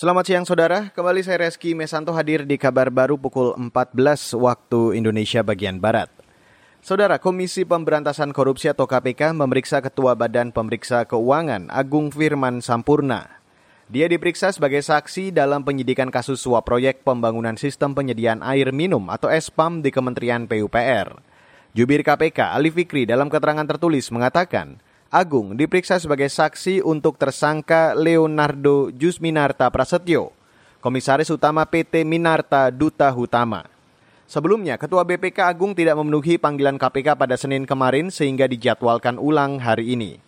Selamat 0.00 0.24
siang 0.24 0.48
saudara, 0.48 0.88
kembali 0.96 1.20
saya 1.20 1.44
Reski 1.44 1.76
Mesanto 1.76 2.16
hadir 2.16 2.48
di 2.48 2.56
kabar 2.56 2.88
baru 2.88 3.20
pukul 3.20 3.52
14 3.52 4.32
waktu 4.32 4.96
Indonesia 4.96 5.44
bagian 5.44 5.76
Barat. 5.76 6.08
Saudara, 6.80 7.20
Komisi 7.20 7.68
Pemberantasan 7.68 8.32
Korupsi 8.32 8.72
atau 8.72 8.88
KPK 8.88 9.36
memeriksa 9.36 9.84
Ketua 9.84 10.16
Badan 10.16 10.56
Pemeriksa 10.56 11.04
Keuangan 11.04 11.68
Agung 11.68 12.08
Firman 12.08 12.64
Sampurna. 12.64 13.44
Dia 13.92 14.08
diperiksa 14.08 14.56
sebagai 14.56 14.80
saksi 14.80 15.36
dalam 15.36 15.68
penyidikan 15.68 16.08
kasus 16.08 16.40
suap 16.40 16.64
proyek 16.64 17.04
pembangunan 17.04 17.60
sistem 17.60 17.92
penyediaan 17.92 18.40
air 18.40 18.72
minum 18.72 19.04
atau 19.12 19.28
SPAM 19.28 19.84
di 19.84 19.92
Kementerian 19.92 20.48
PUPR. 20.48 21.12
Jubir 21.76 22.00
KPK 22.00 22.56
Ali 22.56 22.72
Fikri 22.72 23.04
dalam 23.04 23.28
keterangan 23.28 23.68
tertulis 23.68 24.08
mengatakan, 24.08 24.80
Agung 25.10 25.58
diperiksa 25.58 25.98
sebagai 25.98 26.30
saksi 26.30 26.86
untuk 26.86 27.18
tersangka 27.18 27.98
Leonardo 27.98 28.94
Jusminarta 28.94 29.66
Prasetyo, 29.66 30.30
Komisaris 30.78 31.34
Utama 31.34 31.66
PT 31.66 32.06
Minarta 32.06 32.70
Duta 32.70 33.10
Hutama. 33.10 33.66
Sebelumnya, 34.30 34.78
Ketua 34.78 35.02
BPK 35.02 35.50
Agung 35.50 35.74
tidak 35.74 35.98
memenuhi 35.98 36.38
panggilan 36.38 36.78
KPK 36.78 37.18
pada 37.18 37.34
Senin 37.34 37.66
kemarin 37.66 38.14
sehingga 38.14 38.46
dijadwalkan 38.46 39.18
ulang 39.18 39.58
hari 39.58 39.98
ini. 39.98 40.22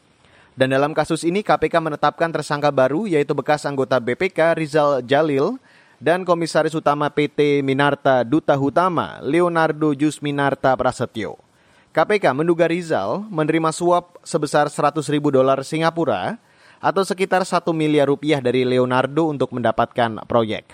Dan 0.59 0.75
dalam 0.75 0.99
kasus 0.99 1.23
ini 1.23 1.47
KPK 1.47 1.79
menetapkan 1.79 2.35
tersangka 2.35 2.75
baru 2.75 3.07
yaitu 3.07 3.39
bekas 3.39 3.63
anggota 3.63 4.03
BPK 4.03 4.59
Rizal 4.59 4.99
Jalil 5.07 5.63
dan 6.03 6.27
Komisaris 6.27 6.75
Utama 6.75 7.07
PT 7.07 7.63
Minarta 7.63 8.27
Duta 8.27 8.59
Hutama 8.59 9.23
Leonardo 9.23 9.95
Jusminarta 9.95 10.75
Prasetyo. 10.75 11.52
KPK 11.93 12.33
menduga 12.33 12.65
Rizal 12.65 13.29
menerima 13.29 13.69
suap 13.69 14.17
sebesar 14.25 14.73
100 14.73 15.05
ribu 15.13 15.29
dolar 15.29 15.61
Singapura 15.61 16.41
atau 16.81 17.05
sekitar 17.05 17.45
1 17.45 17.69
miliar 17.77 18.09
rupiah 18.09 18.41
dari 18.41 18.65
Leonardo 18.65 19.29
untuk 19.29 19.53
mendapatkan 19.53 20.25
proyek. 20.25 20.73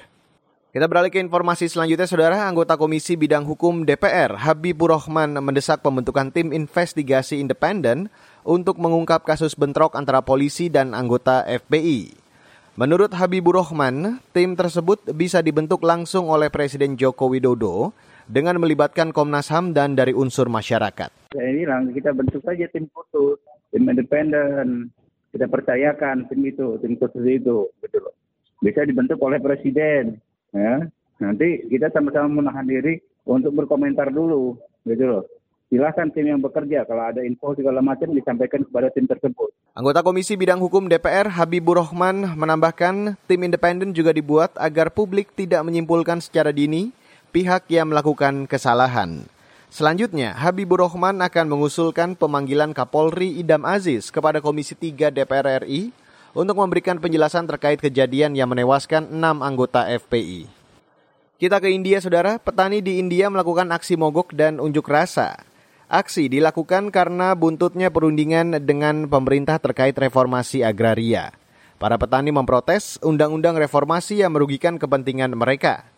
Kita 0.70 0.86
beralih 0.86 1.10
ke 1.10 1.18
informasi 1.18 1.66
selanjutnya, 1.66 2.06
Saudara. 2.06 2.46
Anggota 2.46 2.78
Komisi 2.78 3.18
Bidang 3.18 3.42
Hukum 3.42 3.82
DPR, 3.82 4.38
Habibur 4.38 4.94
Rahman, 4.94 5.34
mendesak 5.42 5.82
pembentukan 5.82 6.30
tim 6.30 6.54
investigasi 6.54 7.42
independen 7.42 8.14
untuk 8.46 8.78
mengungkap 8.78 9.26
kasus 9.26 9.58
bentrok 9.58 9.98
antara 9.98 10.22
polisi 10.22 10.70
dan 10.70 10.94
anggota 10.94 11.42
FBI. 11.42 12.14
Menurut 12.78 13.10
Habibur 13.10 13.58
Rahman, 13.58 14.22
tim 14.30 14.54
tersebut 14.54 15.02
bisa 15.10 15.42
dibentuk 15.42 15.82
langsung 15.82 16.30
oleh 16.30 16.46
Presiden 16.46 16.94
Joko 16.94 17.26
Widodo 17.26 17.90
dengan 18.30 18.54
melibatkan 18.62 19.10
Komnas 19.10 19.50
HAM 19.50 19.74
dan 19.74 19.98
dari 19.98 20.14
unsur 20.14 20.46
masyarakat. 20.46 21.10
Saya 21.34 21.50
bilang 21.58 21.90
kita 21.90 22.14
bentuk 22.14 22.38
saja 22.46 22.70
tim 22.70 22.86
khusus, 22.94 23.42
tim 23.74 23.82
independen. 23.82 24.94
Kita 25.34 25.50
percayakan 25.50 26.30
tim 26.30 26.38
itu, 26.46 26.78
tim 26.78 26.94
khusus 26.94 27.26
itu, 27.26 27.66
betul. 27.82 28.14
Bisa 28.62 28.86
dibentuk 28.86 29.18
oleh 29.26 29.42
presiden, 29.42 30.22
ya. 30.54 30.78
Nanti 31.18 31.66
kita 31.66 31.90
sama-sama 31.90 32.46
menahan 32.46 32.62
diri 32.62 33.02
untuk 33.26 33.58
berkomentar 33.58 34.14
dulu, 34.14 34.54
gitu 34.86 35.02
loh. 35.02 35.26
Silahkan 35.68 36.08
tim 36.08 36.24
yang 36.24 36.40
bekerja, 36.40 36.88
kalau 36.88 37.12
ada 37.12 37.20
info 37.20 37.52
segala 37.52 37.84
macam 37.84 38.08
disampaikan 38.16 38.64
kepada 38.64 38.88
tim 38.88 39.04
tersebut. 39.04 39.52
Anggota 39.76 40.00
Komisi 40.00 40.32
Bidang 40.32 40.64
Hukum 40.64 40.88
DPR 40.88 41.28
Habibur 41.28 41.76
Rahman 41.84 42.24
menambahkan 42.40 43.20
tim 43.28 43.40
independen 43.44 43.92
juga 43.92 44.16
dibuat 44.16 44.56
agar 44.56 44.88
publik 44.88 45.36
tidak 45.36 45.60
menyimpulkan 45.68 46.24
secara 46.24 46.56
dini 46.56 46.88
pihak 47.36 47.68
yang 47.68 47.92
melakukan 47.92 48.48
kesalahan. 48.48 49.28
Selanjutnya, 49.68 50.32
Habibur 50.32 50.80
Rahman 50.80 51.20
akan 51.20 51.46
mengusulkan 51.52 52.16
pemanggilan 52.16 52.72
Kapolri 52.72 53.36
Idam 53.36 53.68
Aziz 53.68 54.08
kepada 54.08 54.40
Komisi 54.40 54.72
3 54.72 55.12
DPR 55.12 55.68
RI 55.68 55.92
untuk 56.32 56.56
memberikan 56.56 56.96
penjelasan 56.96 57.44
terkait 57.44 57.76
kejadian 57.76 58.32
yang 58.32 58.48
menewaskan 58.48 59.12
enam 59.12 59.44
anggota 59.44 59.84
FPI. 59.84 60.48
Kita 61.36 61.60
ke 61.60 61.68
India, 61.70 62.00
saudara. 62.00 62.40
Petani 62.40 62.80
di 62.80 62.96
India 62.96 63.28
melakukan 63.28 63.68
aksi 63.68 64.00
mogok 64.00 64.32
dan 64.32 64.56
unjuk 64.58 64.88
rasa. 64.88 65.47
Aksi 65.88 66.28
dilakukan 66.28 66.92
karena 66.92 67.32
buntutnya 67.32 67.88
perundingan 67.88 68.60
dengan 68.60 69.08
pemerintah 69.08 69.56
terkait 69.56 69.96
reformasi 69.96 70.60
agraria. 70.60 71.32
Para 71.80 71.96
petani 71.96 72.28
memprotes 72.28 73.00
undang-undang 73.00 73.56
reformasi 73.56 74.20
yang 74.20 74.36
merugikan 74.36 74.76
kepentingan 74.76 75.32
mereka. 75.32 75.88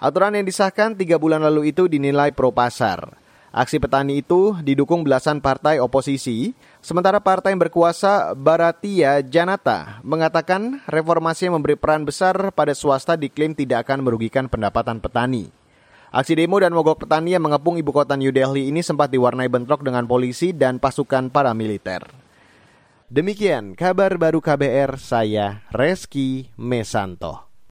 Aturan 0.00 0.40
yang 0.40 0.48
disahkan 0.48 0.96
tiga 0.96 1.20
bulan 1.20 1.44
lalu 1.44 1.76
itu 1.76 1.92
dinilai 1.92 2.32
pro 2.32 2.56
pasar. 2.56 3.20
Aksi 3.52 3.76
petani 3.76 4.24
itu 4.24 4.56
didukung 4.64 5.04
belasan 5.04 5.44
partai 5.44 5.76
oposisi, 5.76 6.56
sementara 6.80 7.20
partai 7.20 7.52
yang 7.52 7.68
berkuasa 7.68 8.32
Baratia 8.32 9.20
Janata 9.20 10.00
mengatakan 10.00 10.80
reformasi 10.88 11.52
yang 11.52 11.60
memberi 11.60 11.76
peran 11.76 12.08
besar 12.08 12.48
pada 12.56 12.72
swasta 12.72 13.12
diklaim 13.12 13.52
tidak 13.52 13.84
akan 13.84 14.08
merugikan 14.08 14.48
pendapatan 14.48 15.04
petani. 15.04 15.52
Aksi 16.14 16.38
demo 16.38 16.62
dan 16.62 16.70
mogok 16.70 17.02
petani 17.02 17.34
yang 17.34 17.42
mengepung 17.42 17.74
ibu 17.74 17.90
kota 17.90 18.14
New 18.14 18.30
Delhi 18.30 18.70
ini 18.70 18.86
sempat 18.86 19.10
diwarnai 19.10 19.50
bentrok 19.50 19.82
dengan 19.82 20.06
polisi 20.06 20.54
dan 20.54 20.78
pasukan 20.78 21.26
paramiliter. 21.26 22.06
Demikian 23.10 23.74
kabar 23.74 24.14
baru 24.14 24.38
KBR, 24.38 24.94
saya 24.94 25.66
Reski 25.74 26.54
Mesanto. 26.54 27.53